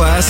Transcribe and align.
Class. 0.00 0.29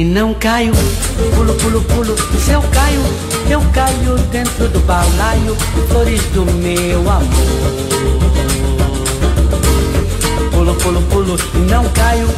E 0.00 0.04
não 0.04 0.32
caio. 0.32 0.72
Pulo, 1.34 1.54
pulo, 1.56 1.82
pulo, 1.82 2.16
se 2.38 2.52
eu 2.52 2.62
caio, 2.62 3.02
eu 3.50 3.60
caio 3.70 4.16
dentro 4.30 4.66
do 4.68 4.80
balaio, 4.80 5.54
flores 5.90 6.22
do 6.32 6.46
meu 6.46 7.00
amor. 7.00 7.28
Pulo, 10.50 10.74
pulo, 10.76 11.02
pulo 11.02 11.36
e 11.54 11.58
não 11.70 11.84
caio. 11.90 12.28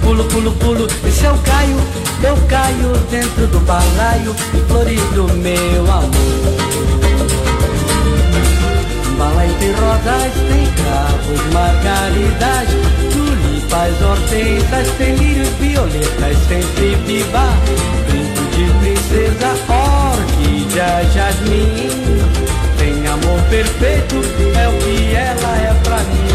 Pulo, 0.00 0.24
pulo, 0.26 0.52
pulo 0.52 0.86
e 1.04 1.10
se 1.10 1.24
eu 1.24 1.36
caio, 1.38 1.76
eu 2.22 2.36
caio 2.46 2.92
dentro 3.10 3.48
do 3.48 3.58
balaio, 3.66 4.32
flores 4.68 5.02
do 5.14 5.24
meu 5.34 5.90
amor. 5.90 6.38
Balaio 9.18 9.54
tem 9.54 9.72
rosas, 9.72 10.32
tem 10.48 10.66
cravos, 10.76 11.52
margaridas, 11.52 13.17
tulipas, 13.68 14.02
hortensas, 14.02 14.88
tem 14.96 15.14
lírios, 15.14 15.48
violetas, 15.60 16.36
sempre 16.48 16.96
viva. 17.06 17.44
Brinco 18.08 18.42
de 18.56 18.64
princesa, 18.80 19.50
orquídea, 19.68 21.04
jasmim. 21.12 21.90
Tem 22.78 23.06
amor 23.06 23.40
perfeito, 23.50 24.16
é 24.56 24.68
o 24.68 24.72
que 24.78 25.14
ela 25.14 25.56
é 25.58 25.74
pra 25.84 25.98
mim. 25.98 26.28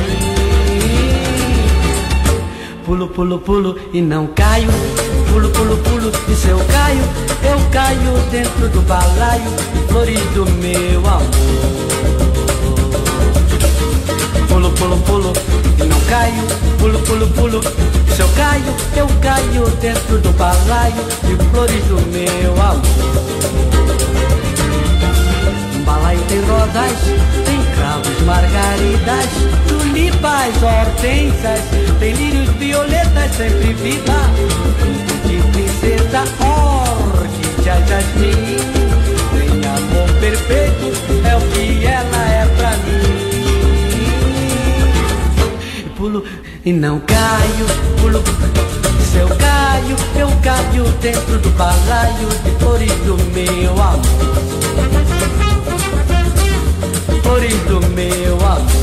Pulo, 2.86 3.08
pulo, 3.08 3.40
pulo 3.40 3.76
e 3.94 4.02
não 4.02 4.28
caio. 4.28 4.70
Pulo, 5.32 5.50
pulo, 5.50 5.78
pulo 5.78 6.12
e 6.28 6.36
se 6.36 6.50
eu 6.50 6.60
caio, 6.60 7.04
eu 7.50 7.60
caio 7.72 8.14
dentro 8.30 8.70
do 8.70 8.82
balaio, 8.82 9.52
flores 9.88 10.20
do 10.34 10.46
meu 10.62 11.00
amor. 11.00 11.24
Pulo, 14.48 14.70
pulo, 14.72 14.98
pulo 14.98 15.34
caio 19.64 19.70
dentro 19.78 20.18
do 20.20 20.32
balaio 20.34 21.04
de 21.24 21.36
flores 21.50 21.84
do 21.86 22.02
meu 22.12 22.52
amor. 22.62 22.82
Um 25.76 25.84
balaio 25.84 26.20
tem 26.28 26.42
rosas, 26.42 27.00
tem 27.46 27.62
cravos, 27.76 28.22
margaridas, 28.26 29.30
tulipas, 29.68 30.64
hortensas, 30.64 31.62
tem 32.00 32.14
lírios, 32.14 32.50
violetas, 32.56 33.36
sempre 33.36 33.74
viva. 33.74 34.30
De 35.26 35.38
princesa, 35.52 36.24
orquídea, 36.40 37.76
jasmim. 37.88 38.58
Tem 39.34 39.50
amor 39.70 40.10
perfeito, 40.20 40.92
é 41.26 41.36
o 41.36 41.42
que 41.52 41.86
ela 41.86 42.24
é 42.30 42.46
pra 42.58 42.72
mim 42.72 43.24
pulo 45.96 46.24
e 46.66 46.74
não 46.74 47.00
caio, 47.00 47.66
pulo. 48.02 48.22
Se 49.10 49.20
eu 49.20 49.30
eu 50.20 50.28
caio 50.42 50.84
dentro 51.02 51.38
do 51.40 51.50
balaio 51.52 52.30
de 52.44 52.52
flores 52.60 52.92
do 53.06 53.18
meu 53.34 53.72
amor. 53.72 54.02
Flores 57.24 57.56
do 57.68 57.80
meu 57.90 58.36
amor. 58.36 58.83